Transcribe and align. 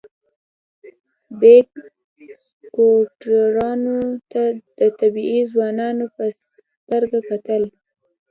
بیګ 1.39 1.67
سکواټورانو 2.59 3.97
ته 4.31 4.41
د 4.77 4.79
طبیعي 4.99 5.41
خانانو 5.51 6.05
په 6.15 6.23
سترګه 6.83 7.19
کتل. 7.29 7.63